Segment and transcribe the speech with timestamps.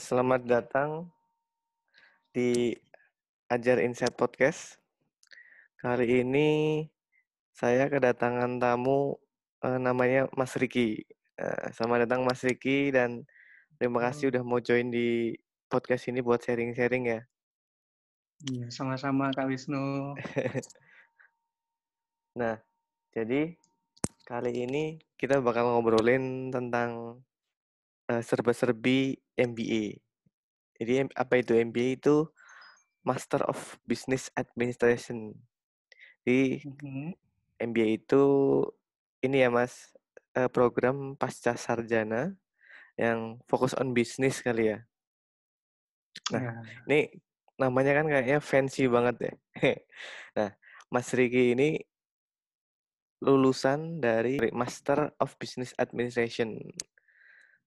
[0.00, 1.12] Oke, selamat datang
[2.32, 2.72] di
[3.52, 4.80] Ajar Insight Podcast.
[5.76, 6.48] Kali ini
[7.52, 9.20] saya kedatangan tamu
[9.60, 11.04] eh, namanya Mas Riki.
[11.36, 13.28] Eh, selamat datang Mas Riki dan
[13.76, 15.36] terima kasih udah mau join di
[15.68, 17.20] podcast ini buat sharing-sharing ya.
[18.48, 20.16] Iya, sama-sama Kak Wisnu.
[22.40, 22.56] Nah,
[23.12, 23.52] jadi
[24.24, 27.20] kali ini kita bakal ngobrolin tentang
[28.10, 29.94] eh, serba-serbi MBA.
[30.82, 32.26] Jadi apa itu MBA itu
[33.06, 35.32] Master of Business Administration.
[36.26, 37.14] Jadi Mhm.
[37.60, 38.24] MBA itu
[39.22, 39.92] ini ya Mas,
[40.34, 42.34] eh, program pasca sarjana
[42.96, 44.78] yang fokus on bisnis kali ya.
[46.34, 46.52] Nah, Ya,
[46.88, 47.00] ini
[47.60, 49.32] namanya kan kayaknya fancy banget ya.
[50.36, 50.50] Nah,
[50.88, 51.76] Mas Riki ini
[53.20, 56.56] lulusan dari Master of Business Administration.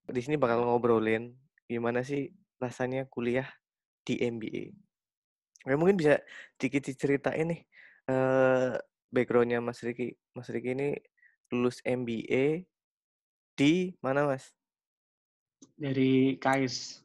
[0.10, 1.32] Di sini bakal ngobrolin
[1.68, 3.48] gimana sih rasanya kuliah
[4.04, 4.74] di MBA.
[5.64, 6.20] Oke, mungkin bisa
[6.60, 7.62] dikit diceritain nih
[8.12, 8.76] eh
[9.14, 10.12] backgroundnya Mas Riki.
[10.36, 10.96] Mas Riki ini
[11.54, 12.68] lulus MBA
[13.56, 14.52] di mana Mas?
[15.78, 17.02] dari KAIS,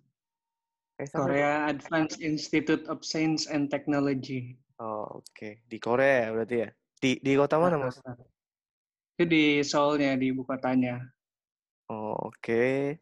[0.99, 4.55] sampai Korea Advanced Institute of Science and Technology.
[4.79, 5.49] Oh, oke.
[5.67, 6.69] Di Korea ya berarti ya?
[6.99, 7.99] Di di kota mana, Mas?
[9.19, 11.03] Itu di Seoulnya, di ibu kotanya.
[11.89, 12.97] Oh, oke.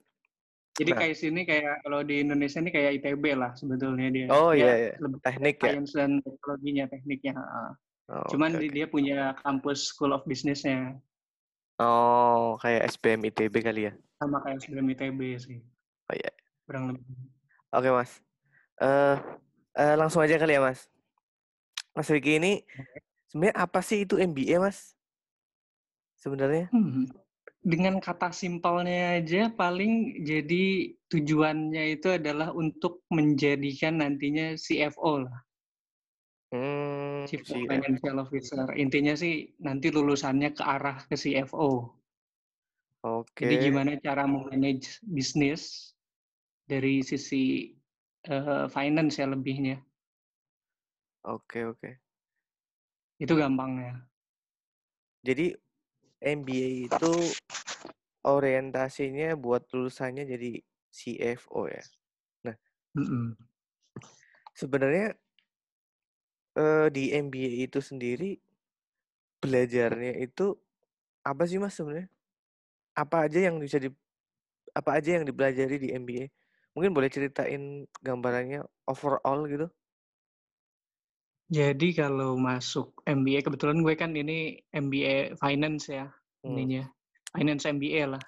[0.77, 0.99] Jadi Nah.
[1.01, 4.29] KAIS ini kayak kalau di Indonesia ini kayak ITB lah sebetulnya dia.
[4.29, 4.95] Oh, iya, iya.
[5.01, 5.73] lebih Teknik ya?
[5.73, 7.33] Science dan teknologinya, tekniknya.
[7.35, 7.69] heeh.
[8.13, 8.69] Oh, Cuman oke.
[8.71, 11.01] dia punya kampus School of Business-nya
[11.77, 13.93] Oh, kayak SBM ITB kali ya?
[14.17, 15.61] sama kayak sebelum ITB sih.
[16.09, 16.33] Oh, iya.
[16.65, 17.05] Kurang lebih.
[17.69, 18.25] Oke, Mas.
[18.81, 19.17] Eh
[19.77, 20.89] eh, langsung aja kali ya, Mas.
[21.93, 22.65] Mas Riki ini
[23.29, 24.97] sebenarnya apa sih itu MBA, Mas?
[26.17, 26.73] Sebenarnya?
[26.73, 27.09] Hmm.
[27.67, 35.39] Dengan kata simpelnya aja paling jadi tujuannya itu adalah untuk menjadikan nantinya CFO lah,
[36.55, 37.67] Hmm, Chief CFO.
[37.67, 38.67] Financial Officer.
[38.79, 41.91] Intinya sih nanti lulusannya ke arah ke CFO.
[43.35, 43.65] Jadi Oke.
[43.71, 45.95] gimana cara memanage bisnis
[46.67, 47.75] dari sisi
[48.27, 49.79] eh, finance ya lebihnya.
[51.27, 51.91] Oke, oke.
[53.19, 54.07] Itu gampangnya.
[55.27, 55.55] Jadi
[56.23, 57.13] MBA itu
[58.27, 60.51] orientasinya buat lulusannya jadi
[60.91, 61.83] CFO ya.
[62.97, 63.37] Mm-mm.
[64.57, 65.15] Sebenarnya
[66.57, 68.41] eh, di MBA itu sendiri
[69.43, 70.57] belajarnya itu
[71.23, 72.09] apa sih Mas sebenarnya?
[72.97, 73.89] Apa aja yang bisa di
[74.73, 76.27] apa aja yang dipelajari di MBA?
[76.75, 79.67] Mungkin boleh ceritain gambarannya overall gitu?
[81.47, 86.11] Jadi kalau masuk MBA kebetulan gue kan ini MBA Finance ya
[86.45, 86.96] Hmm, ininya.
[87.37, 88.25] Finance MBA lah.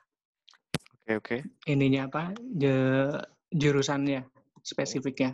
[1.09, 1.37] Oke, oke.
[1.65, 3.25] ininya apa je-
[3.57, 4.29] jurusannya
[4.61, 5.33] spesifiknya.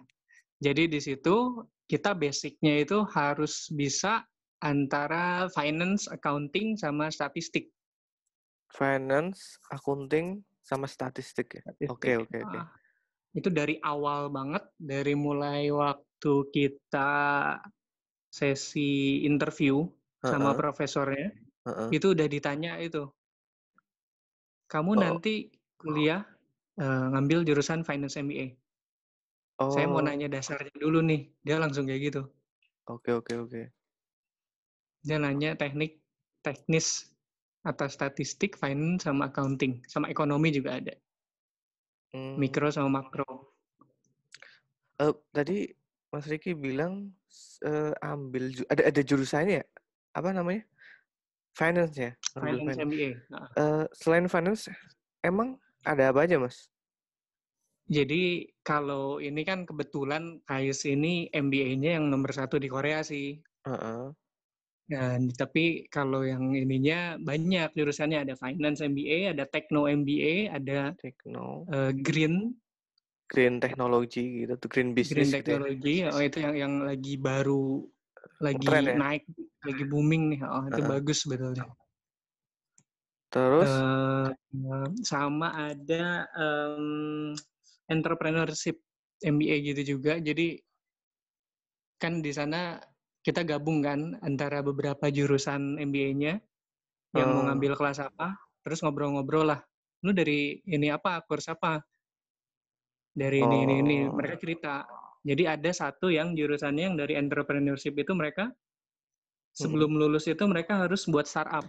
[0.63, 4.23] Jadi di situ kita basicnya itu harus bisa
[4.63, 7.75] antara finance, accounting, sama statistik.
[8.71, 11.63] Finance, accounting, sama statistik ya.
[11.91, 12.59] Oke, oke, oke.
[12.59, 12.71] Ah,
[13.35, 17.11] itu dari awal banget, dari mulai waktu kita
[18.31, 19.85] sesi interview
[20.23, 21.29] sama Heeh, profesornya,
[21.67, 21.89] heeh.
[21.93, 23.11] itu udah ditanya itu.
[24.73, 26.25] Kamu Oh, nanti kuliah
[26.81, 28.47] eh, ngambil jurusan finance MBA.
[29.73, 31.21] Saya mau oh, nanya dasarnya dulu nih.
[31.47, 32.23] Dia langsung kayak gitu.
[32.87, 33.63] oke, oke, oke.
[35.05, 36.01] Dia nanya teknik,
[36.45, 37.13] teknis
[37.65, 39.85] atas statistik, finance, sama accounting.
[39.89, 40.95] Sama ekonomi juga ada.
[42.13, 43.55] Hmm, Mikro sama makro.
[45.03, 45.67] eh, tadi
[46.13, 47.11] Mas Riki bilang
[47.67, 49.65] eh, ambil ada ada jurusannya ya?
[50.15, 50.63] Apa namanya?
[51.55, 52.83] Finance ya, Finance finance.
[52.83, 53.11] MBA.
[53.31, 54.67] Nah, Eh, selain finance,
[55.23, 55.55] emang
[55.87, 56.67] ada apa aja, Mas?
[57.85, 63.45] jadi kalau ini kan kebetulan KAIS ini MBA-nya yang nomor satu di Korea sih.
[63.69, 64.09] Heeh.
[64.85, 71.65] Dan tapi kalau yang ininya banyak jurusannya ada finance MBA, ada techno MBA, ada Tekno,
[71.73, 72.57] eh, green
[73.29, 75.41] green technology gitu, tuh green green business gitu ya.
[75.41, 75.95] technology.
[76.09, 77.85] Oh itu yang yang lagi baru
[78.41, 78.97] lagi Tren ya.
[78.97, 79.23] naik,
[79.65, 80.41] lagi booming nih.
[80.45, 80.91] Oh itu Heeh.
[80.91, 81.67] bagus sebetulnya.
[83.35, 84.29] Terus, Eh,
[85.03, 87.35] sama ada em,
[87.91, 88.79] entrepreneurship
[89.25, 90.23] MBA gitu juga.
[90.23, 90.61] Jadi
[91.99, 92.79] kan di sana
[93.25, 96.39] kita gabung kan antara beberapa jurusan MBA-nya
[97.17, 99.61] yang mau eh, ngambil kelas apa, terus ngobrol-ngobrol lah.
[100.05, 101.81] Lu dari ini apa, kurs apa?
[103.15, 103.97] Dari ini ini ini.
[104.07, 104.85] oh, Mereka cerita.
[105.25, 108.53] Jadi ada satu yang jurusannya yang dari entrepreneurship itu mereka
[109.57, 111.65] sebelum lulus itu mereka harus buat startup.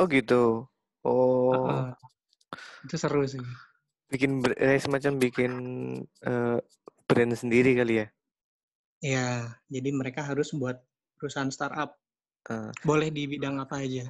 [0.00, 0.64] Oh gitu.
[1.04, 1.92] Oh, Heeh.
[2.88, 3.44] Itu seru sih.
[4.06, 5.52] bikin eh, semacam bikin
[6.22, 6.62] uh,
[7.10, 8.06] brand sendiri kali ya
[9.02, 9.26] ya
[9.70, 10.78] jadi mereka harus buat
[11.18, 11.98] perusahaan startup
[12.50, 12.70] uh.
[12.82, 14.06] boleh di bidang apa aja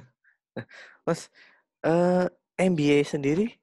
[1.07, 1.29] mas
[1.85, 3.57] uh, MBA sendiri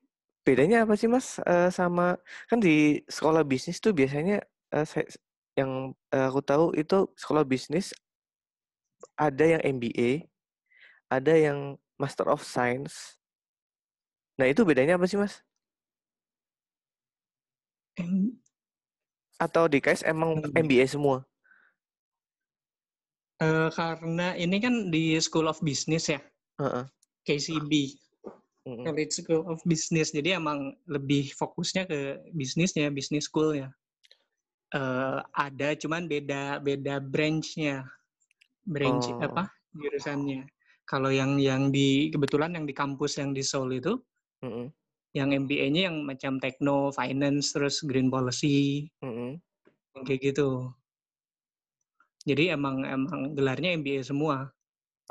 [0.45, 2.19] bedanya apa sih mas uh, sama
[2.51, 5.07] kan di sekolah bisnis tuh biasanya uh, saya,
[5.55, 7.95] yang uh, aku tahu itu sekolah bisnis
[9.15, 10.27] ada yang MBA
[11.07, 13.15] ada yang Master of Science
[14.35, 15.39] nah itu bedanya apa sih mas
[17.95, 18.35] M
[19.39, 21.23] atau di KS emang MBA semua
[23.39, 26.19] uh, karena ini kan di School of Business ya
[26.59, 26.85] uh -uh.
[27.23, 27.95] KCB
[28.65, 30.09] College School of Business.
[30.17, 33.69] Jadi emang lebih fokusnya ke bisnisnya, bisnis schoolnya.
[34.75, 37.87] Uh, ada, cuman beda beda branchnya,
[38.67, 39.23] branch oh.
[39.23, 40.51] apa jurusannya.
[40.83, 43.95] Kalau yang yang di kebetulan yang di kampus yang di Seoul itu,
[44.43, 44.67] mm -hmm.
[45.15, 49.31] yang MBA-nya yang macam techno, finance, terus green policy, mm -hmm.
[50.03, 50.75] kayak gitu.
[52.27, 54.49] Jadi emang emang gelarnya MBA semua.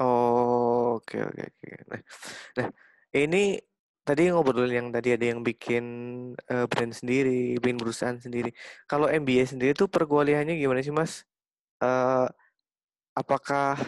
[0.02, 1.58] Oh, oke okay, oke okay, oke.
[1.62, 1.82] Okay.
[1.88, 2.02] Nah,
[2.58, 2.68] nah
[3.16, 3.44] ini
[4.04, 5.86] tadi ngobrol yang tadi ada yang bikin
[6.52, 8.52] uh, brand sendiri, bikin perusahaan sendiri.
[8.84, 11.24] Kalau MBA sendiri tuh perkuliahannya gimana sih, Mas?
[11.80, 12.28] Uh,
[13.16, 13.80] apakah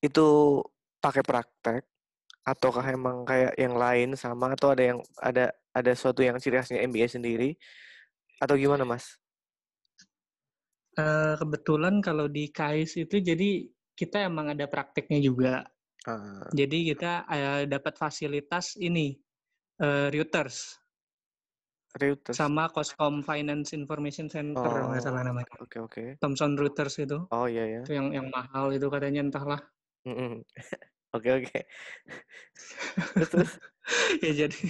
[0.00, 0.60] itu
[1.00, 1.82] pakai praktek
[2.44, 6.84] ataukah emang kayak yang lain sama atau ada yang ada ada suatu yang ciri khasnya
[6.84, 7.56] MBA sendiri
[8.40, 9.16] atau gimana, Mas?
[10.98, 15.64] Uh, kebetulan kalau di KAIS itu jadi kita emang ada prakteknya juga.
[16.08, 16.48] Uh.
[16.56, 19.12] Jadi kita uh, dapat fasilitas ini
[19.84, 20.80] uh, Reuters.
[21.98, 22.38] Reuters.
[22.38, 24.94] Sama Coscom Finance Information Center oh.
[24.94, 25.50] nggak salah namanya.
[25.58, 25.92] Oke okay, oke.
[25.92, 26.06] Okay.
[26.22, 27.26] Thomson Reuters itu.
[27.34, 27.80] Oh iya ya.
[27.84, 29.60] Itu yang yang mahal itu katanya entahlah.
[31.10, 31.58] Oke oke.
[34.22, 34.62] ya jadi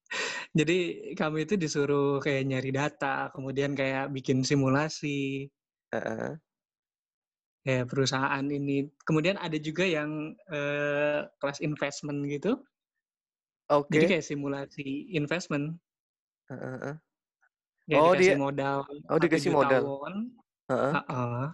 [0.58, 0.78] jadi
[1.12, 5.52] kami itu disuruh kayak nyari data, kemudian kayak bikin simulasi.
[5.92, 6.32] Uh -uh
[7.62, 8.90] ya perusahaan ini.
[9.06, 12.58] Kemudian ada juga yang uh, kelas investment gitu.
[13.70, 13.88] Oke.
[13.88, 13.94] Okay.
[13.94, 15.78] Jadi kayak simulasi investment.
[16.50, 16.96] Uh, uh,
[17.90, 18.78] Ya, oh dikasih dia modal.
[19.10, 19.82] Oh dikasih modal.
[19.82, 20.06] Uh,
[20.70, 20.94] uh.
[20.94, 21.46] Uh, uh.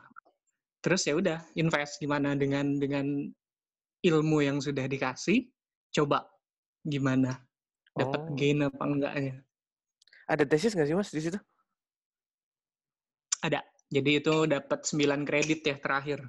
[0.85, 3.07] Terus ya udah invest gimana dengan dengan
[4.05, 5.49] ilmu yang sudah dikasih,
[5.91, 6.29] coba
[6.85, 7.43] gimana
[7.97, 8.37] dapat oh.
[8.37, 9.35] gain apa enggaknya.
[10.29, 11.39] Ada tesis nggak sih mas di situ?
[13.41, 13.65] Ada.
[13.89, 16.21] Jadi itu dapat 9 kredit ya terakhir.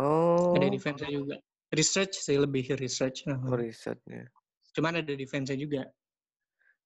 [0.00, 0.56] Oh.
[0.56, 1.36] Ada defense juga.
[1.72, 3.28] Research sih lebih research.
[3.28, 4.28] Oh, researchnya.
[4.72, 5.88] Cuman ada defense juga.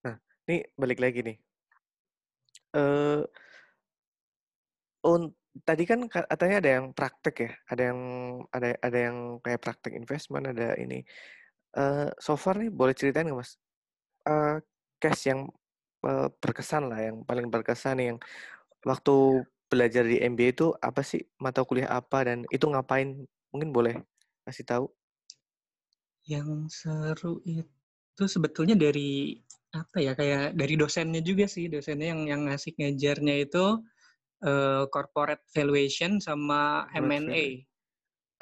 [0.07, 0.19] Nah,
[0.51, 1.37] ini balik lagi nih.
[2.75, 3.23] Eh
[5.07, 5.27] uh,
[5.63, 8.01] tadi kan katanya ada yang praktek ya, ada yang
[8.51, 11.03] ada ada yang kayak praktek investment, ada ini.
[11.77, 13.59] Uh, so far nih boleh ceritain nggak mas?
[14.27, 14.59] Uh,
[14.99, 15.47] case yang
[16.03, 18.19] uh, berkesan lah, yang paling berkesan yang
[18.85, 23.27] waktu belajar di MBA itu apa sih mata kuliah apa dan itu ngapain?
[23.51, 23.95] Mungkin boleh
[24.47, 24.87] kasih tahu.
[26.27, 29.39] Yang seru itu sebetulnya dari
[29.75, 33.65] apa ya kayak dari dosennya juga sih dosennya yang yang ngasih ngajarnya itu
[34.47, 37.67] uh, corporate valuation sama M&A.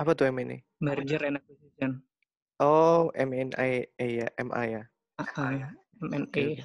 [0.01, 0.63] Apa tuh M&A?
[0.83, 2.03] Merger and acquisition.
[2.63, 4.83] Oh, M&A ya, MA ya.
[5.19, 5.71] Uh,
[6.03, 6.19] M&A.
[6.31, 6.63] Okay.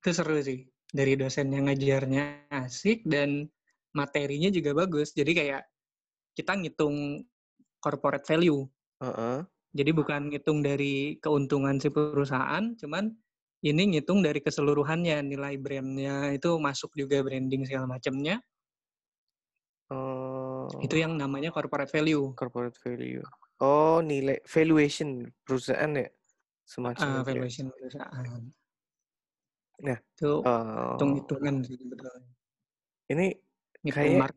[0.00, 0.64] Itu seru sih
[0.96, 3.44] dari dosen yang ngajarnya asik dan
[3.92, 5.12] materinya juga bagus.
[5.12, 5.62] Jadi kayak
[6.32, 7.20] kita ngitung
[7.84, 8.64] corporate value.
[9.00, 9.36] Uh -uh.
[9.76, 13.12] Jadi bukan ngitung dari keuntungan si perusahaan, cuman
[13.60, 18.40] ini ngitung dari keseluruhannya nilai brandnya itu masuk juga branding segala macamnya.
[19.92, 22.32] Uh, itu yang namanya corporate value.
[22.32, 23.22] Corporate value.
[23.60, 26.08] Oh, nilai valuation perusahaan ya,
[26.64, 27.20] semacam.
[27.20, 28.48] Uh, valuation perusahaan.
[29.84, 32.22] Nah, itu uh, hitung-hitungan sih sebetulnya.
[33.12, 33.26] Ini
[33.92, 34.32] kayak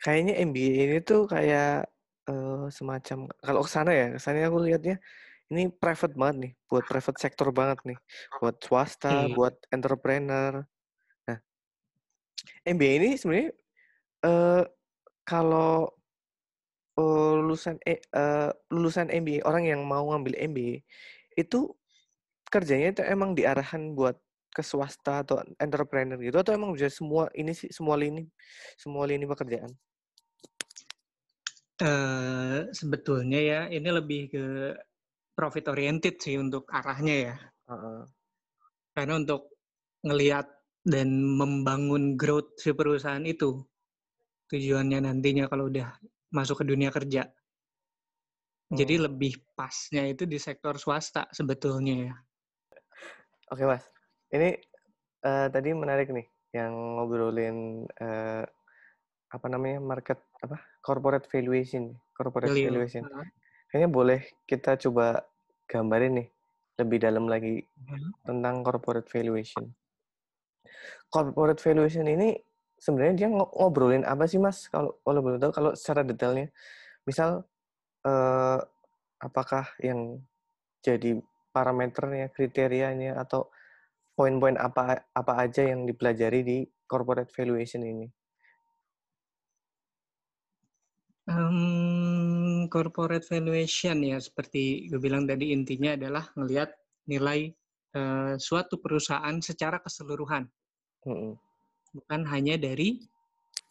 [0.00, 1.84] Kayaknya MBA ini tuh kayak
[2.24, 4.96] uh, semacam kalau ke sana ya, kesannya aku lihatnya
[5.50, 7.98] ini private banget nih, buat private sector banget nih,
[8.38, 9.34] buat swasta, hmm.
[9.34, 10.62] buat entrepreneur.
[11.26, 11.38] Nah,
[12.64, 13.50] MBA ini sebenarnya
[14.24, 14.62] uh,
[15.26, 15.90] kalau
[16.96, 20.86] uh, lulusan eh, uh, lulusan MBA orang yang mau ngambil MBA
[21.34, 21.74] itu
[22.50, 24.18] kerjanya itu emang diarahkan buat
[24.50, 28.26] ke swasta atau entrepreneur gitu atau emang bisa semua ini sih semua lini
[28.74, 29.70] semua lini pekerjaan?
[31.80, 34.44] Uh, sebetulnya ya ini lebih ke
[35.32, 37.34] profit oriented sih untuk arahnya ya.
[37.70, 38.00] Uh -uh.
[38.92, 39.54] Karena untuk
[40.04, 40.44] ngelihat
[40.84, 43.64] dan membangun growth si perusahaan itu
[44.50, 45.94] tujuannya nantinya kalau udah
[46.34, 47.30] masuk ke dunia kerja.
[48.70, 49.04] Jadi hmm.
[49.10, 52.14] lebih pasnya itu di sektor swasta sebetulnya ya.
[53.50, 53.82] Oke mas,
[54.30, 54.54] ini
[55.26, 56.22] uh, tadi menarik nih
[56.54, 58.46] yang ngobrolin uh,
[59.30, 62.70] apa namanya market apa corporate valuation, corporate Value.
[62.70, 63.02] valuation.
[63.10, 63.26] Uh.
[63.70, 65.26] Kayaknya boleh kita coba
[65.66, 66.28] gambarin nih
[66.78, 68.14] lebih dalam lagi Hmm.
[68.22, 69.66] tentang corporate valuation.
[71.10, 72.38] Corporate valuation ini
[72.78, 74.70] sebenarnya dia ngo- ngobrolin apa sih mas?
[74.70, 76.54] Kalau kalau boleh tahu kalau secara detailnya,
[77.02, 77.42] misal
[78.06, 78.58] eh,
[79.18, 80.22] apakah yang
[80.86, 81.18] jadi
[81.50, 83.50] parameternya, kriterianya atau
[84.14, 88.06] poin-poin apa apa aja yang dipelajari di corporate valuation ini?
[91.30, 96.74] Um, corporate valuation ya seperti gue bilang tadi intinya adalah ngelihat
[97.06, 97.54] nilai
[97.94, 100.50] uh, suatu perusahaan secara keseluruhan,
[101.06, 101.38] Mm-mm.
[101.94, 102.98] bukan hanya dari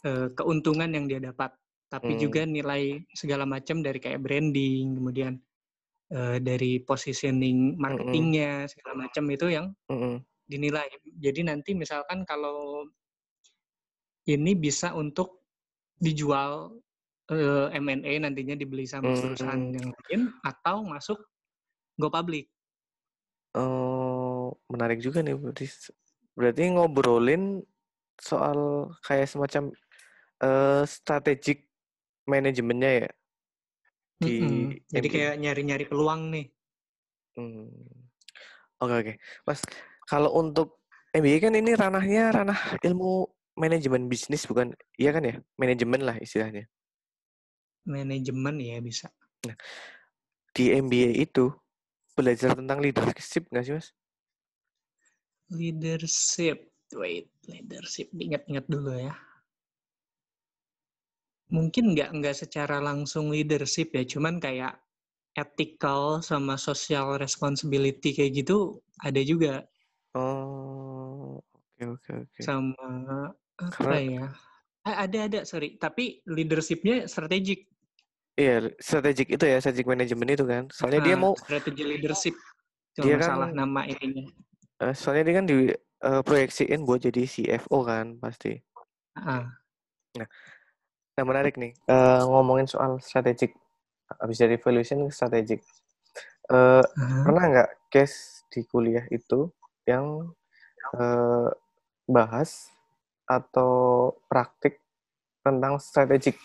[0.07, 1.51] uh, keuntungan yang dia dapat,
[1.91, 2.21] tapi Hmm.
[2.21, 5.35] juga nilai segala macam dari kayak branding, kemudian
[6.13, 10.21] uh, dari positioning marketingnya segala macam itu yang Mm-mm.
[10.49, 10.89] dinilai.
[11.17, 12.85] Jadi nanti misalkan kalau
[14.29, 15.41] ini bisa untuk
[15.99, 16.79] dijual
[17.29, 19.73] eh, M&A nantinya dibeli sama perusahaan Hmm.
[19.75, 21.19] yang lain atau masuk
[21.97, 22.49] go public.
[23.57, 25.65] Oh, menarik juga nih berarti.
[26.37, 27.65] Berarti ngobrolin
[28.21, 29.73] soal kayak semacam
[30.39, 31.67] eh strategic
[32.23, 33.09] manajemennya ya
[34.19, 34.67] di Mm-mm.
[34.91, 35.15] Jadi MBA.
[35.15, 36.45] kayak nyari-nyari peluang nih.
[37.39, 37.71] Hmm.
[38.83, 39.13] Oke oke,
[39.47, 39.63] Mas.
[40.07, 40.83] Kalau untuk
[41.15, 44.75] MBA kan ini ranahnya ranah ilmu manajemen bisnis bukan?
[44.99, 45.35] Iya kan ya?
[45.55, 46.67] Manajemen lah istilahnya.
[47.87, 49.07] Manajemen ya bisa.
[50.51, 51.51] Di MBA itu
[52.11, 53.87] belajar tentang leadership nggak sih mas?
[55.49, 56.67] Leadership.
[56.91, 58.11] Wait, leadership.
[58.11, 59.15] Ingat-ingat dulu ya.
[61.55, 64.73] Mungkin nggak nggak secara langsung leadership ya, cuman kayak
[65.43, 68.57] ethical sama social responsibility kayak gitu
[69.07, 69.53] ada juga
[70.13, 72.43] Oh, oke oke oke.
[72.45, 72.89] sama
[73.59, 74.23] apa Karena ya?
[74.85, 77.69] Ada ada sorry, tapi leadershipnya strategik.
[78.39, 78.53] iya
[78.87, 80.63] strategic itu ya, strategic manajemen itu kan.
[80.77, 82.35] Soalnya dia Ah, mau strategi leadership.
[83.03, 84.25] Dia kan salah nama ininya.
[84.83, 85.55] eh, soalnya dia kan di
[86.07, 88.49] eh, proyeksiin buat jadi CFO kan pasti.
[89.15, 89.59] Ah,
[90.17, 90.27] Nah
[91.25, 93.55] menarik nih eh, ngomongin soal strategic.
[94.09, 95.59] Habis dari valuation ke strategic.
[96.49, 97.23] Eh, ah.
[97.25, 99.49] pernah nggak case di kuliah itu
[99.85, 100.33] yang
[100.97, 101.49] eh,
[102.09, 102.73] bahas
[103.29, 104.81] atau praktik
[105.45, 106.39] tentang strategic?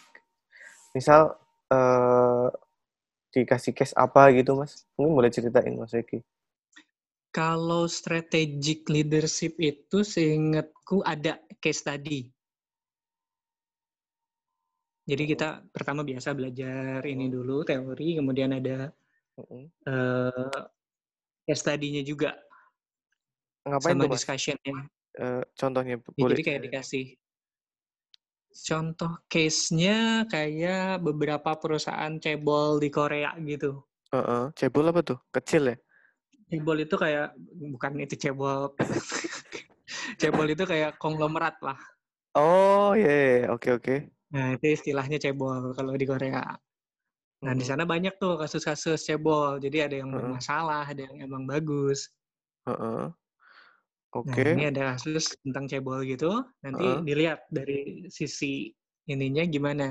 [0.92, 1.34] Misal
[1.72, 2.48] eh,
[3.34, 4.84] dikasih case apa gitu mas?
[4.94, 6.20] Mungkin boleh ceritain mas Eki.
[7.34, 12.33] Kalau strategic leadership itu seingatku ada case study.
[15.04, 15.32] Jadi Mm-mm.
[15.36, 17.34] kita pertama biasa belajar ini Mm-mm.
[17.36, 18.88] dulu teori, kemudian ada
[19.84, 20.58] eh,
[21.44, 22.32] case study-nya juga
[23.64, 24.74] Ngapain sama discussion-nya.
[25.14, 26.66] Eh, contohnya Ya, boleh jadi kayak ceritain?
[26.72, 27.04] dikasih
[28.54, 33.82] contoh case-nya kayak beberapa perusahaan cebol di Korea gitu.
[34.14, 35.18] Heeh, cebol apa tuh?
[35.34, 35.76] Kecil ya?
[36.48, 37.34] Cebol itu kayak
[37.74, 38.72] bukan itu cebol.
[40.20, 41.78] cebol itu kayak konglomerat lah.
[42.34, 43.46] Oh iya, iya, iya.
[43.54, 43.92] oke oke.
[44.34, 46.42] Nah, itu istilahnya cebol kalau di Korea.
[47.44, 47.68] Nah, di Mm-mm.
[47.68, 49.50] sana banyak tuh kasus-kasus cebol.
[49.64, 51.98] Jadi ada yang Heeh, bermasalah, ada yang emang bagus.
[52.66, 53.12] heeh.
[54.24, 56.30] Nah, Oke, ini ada kasus tentang cebol gitu.
[56.64, 58.72] Nanti heeh, dilihat dari sisi
[59.12, 59.84] ininya gimana.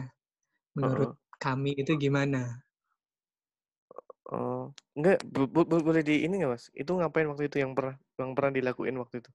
[0.77, 1.11] Menurut
[1.43, 2.39] kami itu gimana.
[4.33, 6.65] Oh, enggak, bo- bo- bo- boleh di ini nggak mas?
[6.81, 9.29] Itu ngapain waktu itu yang pernah yang pernah dilakuin waktu itu?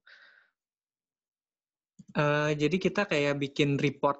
[2.16, 4.18] Eh, jadi kita kayak bikin report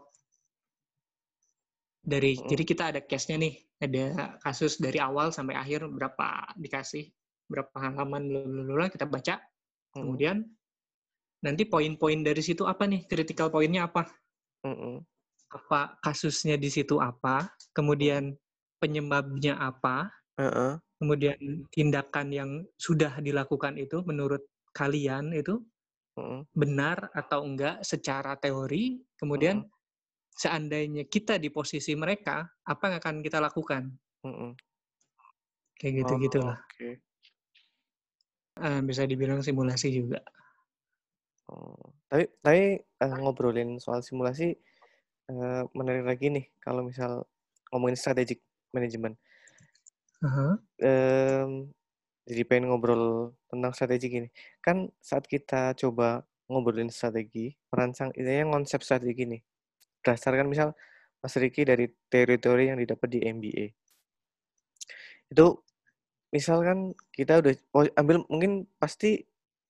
[2.08, 2.48] dari Mm-mm.
[2.48, 7.12] jadi kita ada case-nya nih, ada kasus dari awal sampai akhir berapa dikasih,
[7.52, 8.24] berapa halaman
[8.72, 9.36] bla kita baca.
[9.92, 10.40] Kemudian
[11.44, 13.04] nanti poin-poin dari situ apa nih?
[13.04, 14.08] Critical poinnya apa?
[15.52, 17.52] Apa kasusnya di situ apa?
[17.76, 18.32] Kemudian
[18.80, 20.08] penyebabnya apa?
[20.98, 22.50] Kemudian tindakan yang
[22.80, 25.60] sudah dilakukan itu menurut kalian itu
[26.56, 28.98] benar atau enggak secara teori?
[29.14, 29.62] Kemudian
[30.42, 32.36] seandainya kita di posisi mereka,
[32.72, 33.82] apa yang akan kita lakukan?
[34.22, 34.54] heeh.
[35.78, 36.58] Kayak Oh, gitu-gitulah.
[36.64, 36.88] oke.
[38.66, 40.18] Eh, bisa dibilang simulasi juga.
[41.48, 42.60] Oh, tapi tapi
[43.04, 44.52] eh, ngobrolin soal simulasi
[45.32, 47.12] eh, menarik lagi nih kalau misal
[47.72, 48.40] ngomongin strategic
[48.76, 49.16] management.
[50.26, 50.58] Aha.
[50.78, 51.74] Em,
[52.28, 54.28] jadi pengen ngobrol tentang strategi gini.
[54.64, 59.42] Kan saat kita coba ngobrolin strategi, merancang intinya konsep strategi nih.
[60.00, 60.74] Berdasarkan misal
[61.18, 63.66] Mas Riki dari teori-teori yang didapat di MBA.
[65.34, 65.66] Itu
[66.30, 66.78] misal kan
[67.10, 67.52] kita udah
[67.96, 69.24] ambil mungkin pasti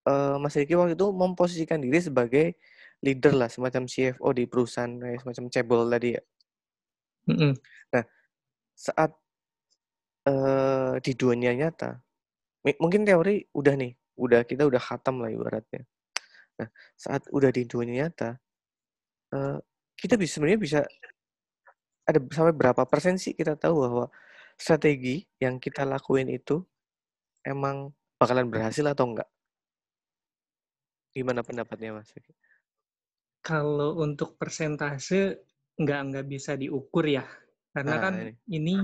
[0.05, 2.59] uh, Mas Riki waktu itu memposisikan diri sebagai
[3.03, 6.23] leader lah, semacam CFO di perusahaan kayak semacam cebol tadi ya.
[7.29, 7.53] Mm -mm.
[7.95, 8.05] Nah,
[8.75, 9.11] saat
[10.27, 12.01] uh, di dunia nyata,
[12.83, 15.87] mungkin teori udah nih, udah kita udah khatam lah ibaratnya.
[16.59, 16.69] Nah,
[16.99, 18.35] saat udah di dunia nyata,
[19.37, 19.59] uh,
[19.99, 20.81] kita bisa sebenarnya bisa
[22.09, 24.07] ada sampai berapa persen sih kita tahu bahwa
[24.57, 26.63] strategi yang kita lakuin itu
[27.45, 29.29] emang bakalan berhasil atau enggak?
[31.13, 32.15] Gimana pendapatnya Mas?
[33.43, 35.47] Kalau untuk persentase
[35.79, 37.23] nggak nggak bisa diukur ya,
[37.71, 38.15] karena nah, kan
[38.51, 38.75] ini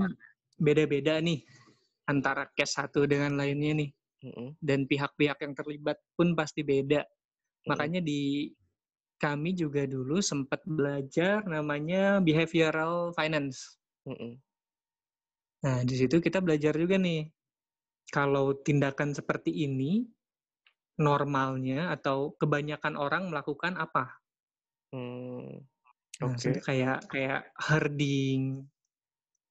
[0.55, 1.43] beda-beda nih
[2.07, 3.89] antara case satu dengan lainnya nih,
[4.23, 4.49] mm -hmm.
[4.63, 7.03] dan pihak-pihak yang terlibat pun pasti beda.
[7.03, 7.67] Mm -hmm.
[7.67, 8.47] Makanya di
[9.15, 13.79] kami juga dulu sempat belajar namanya behavioral finance.
[14.03, 14.31] Mm -hmm.
[15.65, 17.25] Nah di situ kita belajar juga nih
[18.11, 20.05] kalau tindakan seperti ini
[21.01, 24.15] normalnya atau kebanyakan orang melakukan apa?
[24.95, 25.59] Hmm,
[26.23, 26.55] nah, okay.
[26.63, 28.63] kayak kayak herding,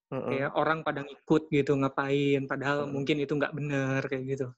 [0.09, 0.25] -uh.
[0.25, 2.91] kayak orang pada ngikut gitu ngapain, padahal -uh.
[2.91, 4.49] mungkin itu nggak benar kayak gitu.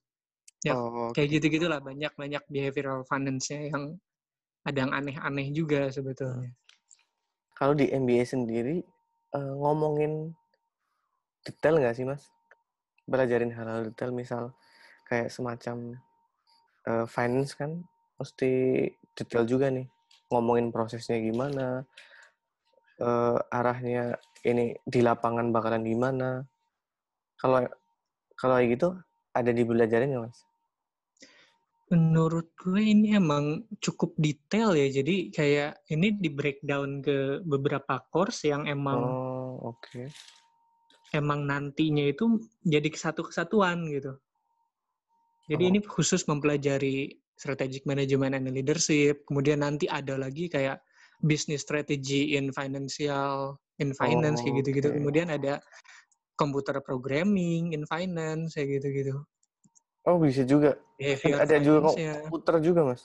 [0.62, 1.26] Ya, oh, okay.
[1.26, 3.98] kayak gitu gitulah banyak banyak behavioral finance-nya yang
[4.66, 6.50] ada yang aneh-aneh juga sebetulnya.
[7.54, 8.82] Kalau di MBA sendiri
[9.32, 10.34] uh, ngomongin
[11.46, 12.26] detail nggak sih mas?
[13.06, 14.42] belajarin hal-hal detail misal
[15.06, 15.94] kayak semacam
[16.90, 17.86] uh, finance kan
[18.18, 18.50] mesti
[19.14, 19.86] detail juga nih
[20.34, 21.86] ngomongin prosesnya gimana
[22.98, 26.42] uh, arahnya ini di lapangan bakalan gimana
[27.38, 27.62] kalau
[28.34, 28.98] kalau gitu
[29.30, 30.42] ada di belajarin ya mas
[31.86, 38.42] menurut gue ini emang cukup detail ya jadi kayak ini di breakdown ke beberapa course
[38.42, 40.10] yang emang oh, oke okay
[41.14, 44.16] emang nantinya itu jadi kesatu kesatuan gitu.
[45.46, 45.70] Jadi oh.
[45.70, 49.22] ini khusus mempelajari strategic management and leadership.
[49.28, 50.82] Kemudian nanti ada lagi kayak
[51.22, 54.88] business strategy in financial in finance oh, kayak gitu-gitu.
[54.90, 54.98] Okay.
[54.98, 55.62] Kemudian ada
[56.34, 59.22] computer programming in finance kayak gitu-gitu.
[60.06, 60.78] Oh bisa juga.
[60.96, 63.02] Behavior ada juga komputer juga mas.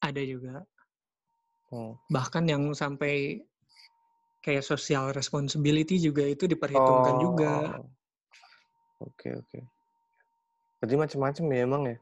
[0.00, 0.64] Ada juga.
[1.74, 1.98] Oh.
[2.08, 3.42] Bahkan yang sampai
[4.40, 7.20] kayak social responsibility juga itu diperhitungkan oh.
[7.20, 7.52] juga.
[9.02, 9.46] Oke okay, oke.
[9.50, 9.62] Okay.
[10.80, 11.96] Berarti macam-macam ya emang ya?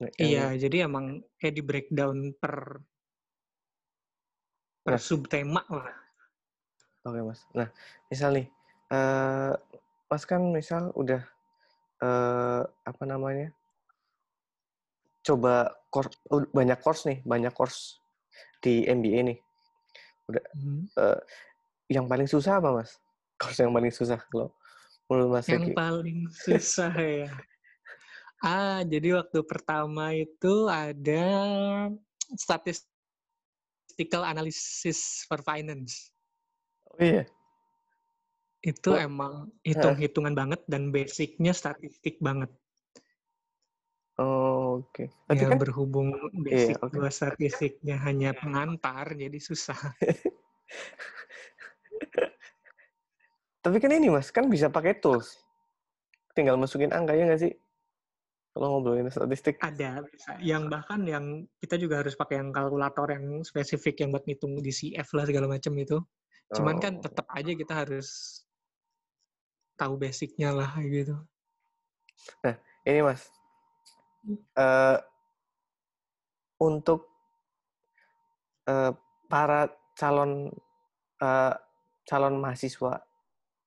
[0.00, 2.80] Nah, iya, jadi emang kayak di breakdown per
[4.80, 5.02] per nah.
[5.02, 5.92] subtema lah.
[7.04, 7.40] Oke okay, mas.
[7.52, 7.68] Nah,
[8.08, 8.46] misal nih,
[8.96, 9.52] uh,
[10.08, 11.20] mas kan misal udah
[12.00, 13.52] uh, apa namanya?
[15.24, 16.16] Coba course,
[16.52, 18.00] banyak course nih, banyak course
[18.60, 19.38] di MBA nih
[20.30, 20.82] udah hmm.
[20.94, 21.18] uh,
[21.90, 22.94] yang paling susah apa mas
[23.34, 24.54] course yang paling susah kalau
[25.10, 25.74] menurut mas yang Eki?
[25.74, 27.28] paling susah ya
[28.46, 31.26] ah jadi waktu pertama itu ada
[32.38, 36.14] statistical analysis for finance
[36.94, 37.26] oh iya
[38.60, 39.00] itu oh.
[39.00, 42.52] emang hitung-hitungan banget dan basicnya statistik banget
[44.20, 44.92] Oh, oke.
[44.92, 45.08] Okay.
[45.32, 46.12] Ya, kan berhubung
[46.44, 47.08] basic iya, okay.
[47.08, 49.80] statistiknya hanya pengantar, jadi susah.
[53.64, 55.40] Tapi kan ini mas, kan bisa pakai tools.
[56.36, 57.56] Tinggal masukin angka ya nggak sih?
[58.52, 59.56] Kalau ngobrolin statistik.
[59.64, 60.36] Ada, bisa.
[60.44, 64.68] Yang bahkan yang kita juga harus pakai yang kalkulator yang spesifik yang buat ngitung di
[64.68, 65.96] CF lah segala macam itu.
[66.52, 66.80] Cuman oh.
[66.82, 68.36] kan tetap aja kita harus
[69.80, 71.16] tahu basicnya lah gitu.
[72.44, 73.32] Nah, ini mas,
[74.60, 75.00] uh,
[76.60, 77.08] untuk
[78.68, 78.92] uh,
[79.24, 80.52] para calon
[81.24, 81.54] uh,
[82.04, 83.00] calon mahasiswa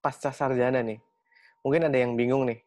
[0.06, 1.02] pasca sarjana nih,
[1.66, 2.62] mungkin ada yang bingung nih,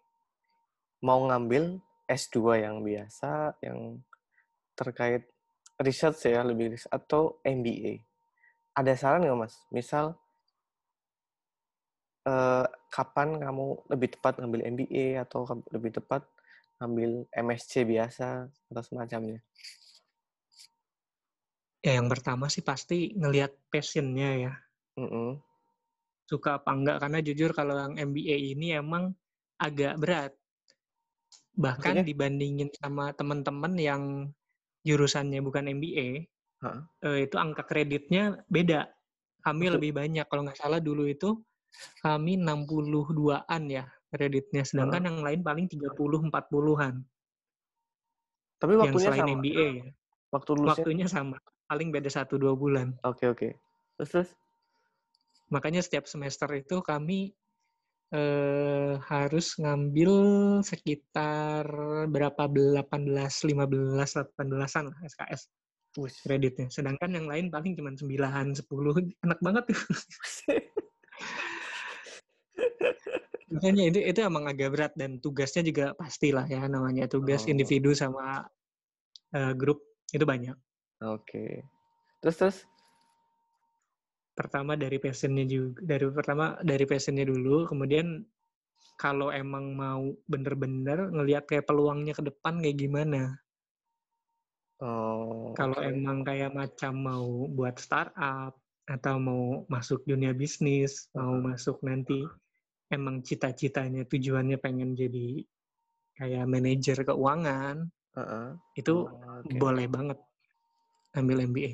[1.06, 1.78] mau ngambil
[2.10, 4.02] S2 yang biasa, yang
[4.74, 5.30] terkait
[5.78, 8.02] research ya lebih riset atau MBA.
[8.74, 9.54] Ada saran nggak mas?
[9.70, 10.18] Misal
[12.26, 16.26] uh, kapan kamu lebih tepat ngambil MBA atau lebih tepat
[16.82, 19.40] ambil MSC biasa atau semacamnya?
[21.80, 24.52] Ya yang pertama sih pasti ngelihat passionnya ya.
[24.98, 25.28] Mm -hmm.
[26.26, 29.14] Suka apa enggak karena jujur kalau yang MBA ini emang
[29.56, 30.32] agak berat.
[31.56, 32.04] Bahkan Maksudnya?
[32.04, 34.02] dibandingin sama teman-teman yang
[34.84, 36.28] jurusannya bukan MBA,
[36.60, 36.84] huh?
[37.06, 38.90] eh, itu angka kreditnya beda.
[39.40, 39.74] Kami Maksud?
[39.80, 41.38] lebih banyak kalau nggak salah dulu itu
[42.00, 45.06] kami 62-an ya kreditnya sedangkan uh.
[45.12, 46.94] yang lain paling 30 40-an.
[48.56, 49.36] Tapi waktunya yang selain sama.
[49.36, 49.86] MBA ya.
[50.32, 50.72] Waktu lulusnya?
[50.72, 51.36] Waktunya sama.
[51.68, 52.96] Paling beda 1 2 bulan.
[53.04, 53.36] Oke, okay, oke.
[53.36, 53.52] Okay.
[54.00, 54.30] Terus terus
[55.46, 57.30] makanya setiap semester itu kami
[58.10, 60.12] eh, harus ngambil
[60.66, 61.66] sekitar
[62.10, 65.42] berapa 18, 15, 18-an lah SKS
[66.00, 66.14] Wus.
[66.24, 66.68] kreditnya.
[66.72, 68.64] Sedangkan yang lain paling cuma 9, 10.
[69.20, 69.80] Enak banget tuh.
[73.46, 77.50] Makanya itu itu emang agak berat dan tugasnya juga pastilah ya namanya tugas Oh.
[77.54, 78.42] individu sama
[79.34, 80.56] eh, grup itu banyak.
[81.02, 81.62] Oke.
[82.22, 82.58] Terus terus.
[84.36, 88.20] Pertama dari passionnya juga dari pertama dari passionnya dulu, kemudian
[89.00, 93.32] kalau emang mau bener-bener ngelihat kayak peluangnya ke depan kayak gimana.
[94.84, 95.56] Oh.
[95.56, 95.88] Kalau oke.
[95.88, 98.52] emang kayak macam mau buat startup
[98.86, 102.20] atau mau masuk dunia bisnis, mau masuk nanti
[102.92, 105.42] emang cita-citanya tujuannya pengen jadi
[106.16, 108.46] kayak manajer keuangan, Heeh.
[108.78, 109.56] itu Oh, oke.
[109.58, 110.18] boleh banget
[111.16, 111.72] ambil MBA.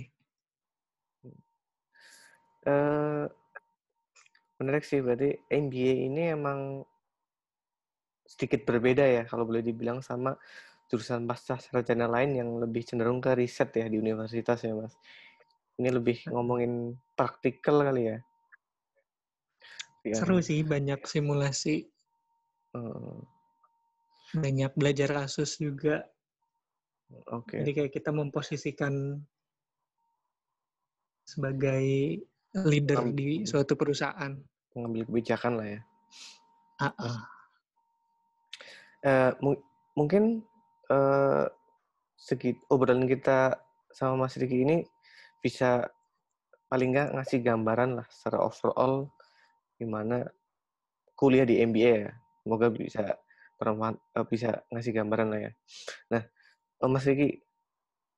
[2.62, 3.27] Eh,
[4.62, 6.87] menarik sih berarti MBA ini emang
[8.22, 10.38] sedikit berbeda ya kalau boleh dibilang sama
[10.87, 14.94] jurusan pasca sarjana lain yang lebih cenderung ke riset ya di universitas ya mas.
[15.81, 18.18] Ini lebih ngomongin praktikal kali ya.
[20.03, 20.19] Iya.
[20.19, 21.87] Seru sih, banyak simulasi,
[22.73, 23.19] Eh,
[24.33, 26.09] banyak belajar kasus juga.
[27.29, 27.61] Oke.
[27.61, 29.21] Jadi kayak kita memposisikan
[31.29, 31.85] sebagai
[32.65, 34.33] leader Am- di suatu perusahaan.
[34.73, 35.81] Mengambil kebijakan lah ya.
[36.81, 37.21] Ah.
[39.05, 39.61] Eh, mu-
[39.93, 40.41] mungkin
[42.17, 43.53] segit obrolan kita
[43.93, 44.81] sama Mas Riki ini
[45.45, 45.85] bisa
[46.73, 49.12] paling nggak ngasih gambaran lah secara overall
[49.83, 50.23] gimana
[51.18, 52.12] kuliah di MBA ya.
[52.42, 53.05] Semoga bisa
[53.62, 55.53] eh, bisa ngasih gambaran lah ya.
[56.11, 56.23] Nah,
[56.83, 57.29] eh, Mas Riki,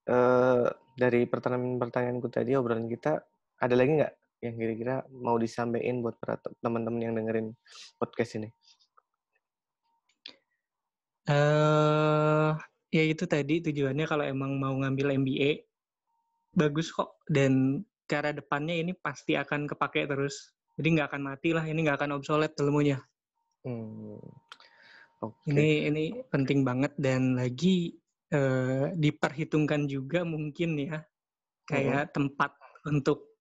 [0.09, 3.21] eh, dari pertanyaan-pertanyaanku tadi obrolan kita
[3.61, 6.21] ada lagi nggak yang kira-kira mau disampaikan buat
[6.61, 7.57] teman-teman yang dengerin
[7.97, 8.49] podcast ini?
[11.25, 12.51] Eh,
[12.93, 15.65] ya itu tadi tujuannya kalau emang mau ngambil MBA
[16.55, 20.54] bagus kok dan ke arah depannya ini pasti akan kepake terus.
[20.75, 22.99] Jadi nggak akan mati lah, ini nggak akan obsolete ilmunya.
[23.63, 24.19] Hmm.
[25.23, 25.49] Oke.
[25.49, 27.95] Ini ini penting banget dan lagi
[28.29, 31.01] eh, diperhitungkan juga mungkin ya
[31.65, 32.53] kayak tempat
[32.85, 33.41] untuk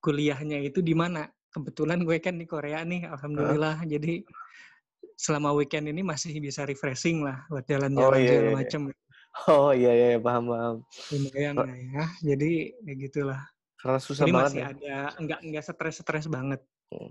[0.00, 1.28] kuliahnya itu di mana.
[1.50, 3.82] Kebetulan gue kan di Korea nih, alhamdulillah.
[3.84, 4.22] Jadi
[5.18, 8.56] selama weekend ini masih bisa refreshing lah buat jalan-jalan Oh, iya, segala iya, iya.
[8.56, 8.80] macam.
[9.50, 10.74] Oh iya iya iya, paham paham.
[11.10, 11.66] Lumayan Oh.
[11.66, 12.04] ya.
[12.22, 12.50] Jadi
[12.86, 13.42] ya gitulah.
[13.80, 14.68] Karena susah Jadi banget masih ya.
[14.68, 16.60] ada nggak nggak stres-stres banget.
[16.92, 17.10] Hmm.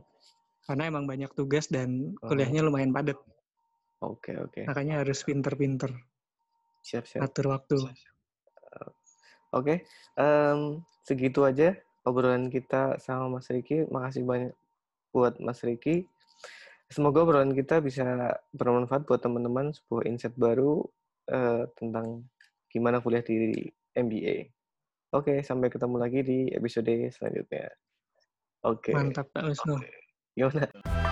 [0.69, 3.17] Karena emang banyak tugas dan kuliahnya lumayan padat.
[4.05, 4.69] Oke oke.
[4.69, 5.91] Makanya harus pinter-pinter
[6.85, 7.25] Siap siap.
[7.25, 7.75] atur waktu.
[9.49, 9.81] Oke.
[10.13, 11.73] em, segitu aja
[12.05, 13.89] obrolan kita sama Mas Riki.
[13.89, 14.53] Makasih banyak
[15.09, 16.05] buat Mas Riki.
[16.89, 20.85] Semoga obrolan kita bisa bermanfaat buat teman-teman sebuah insight baru
[21.33, 22.29] eh, tentang
[22.69, 23.65] gimana kuliah di
[23.97, 24.58] MBA.
[25.09, 27.65] Oke, sampai ketemu lagi di episode selanjutnya.
[28.61, 28.93] Oke.
[28.93, 29.81] Mantap Pak Wisnu.
[30.37, 31.08] Gimana?